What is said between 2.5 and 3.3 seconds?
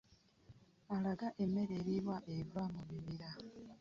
mu bibira.